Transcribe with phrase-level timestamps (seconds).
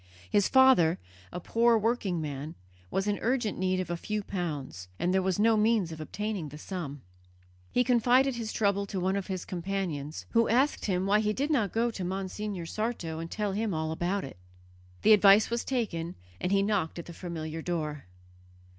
[0.31, 0.97] His father,
[1.31, 2.55] a poor working man,
[2.89, 6.49] was in urgent need of a few pounds, and there was no means of obtaining
[6.49, 7.03] the sum.
[7.71, 11.51] He confided his trouble to one of his companions, who asked him why he did
[11.51, 14.37] not go to Monsignor Sarto and tell him all about it.
[15.03, 18.05] The advice was taken, and he knocked at the familiar door.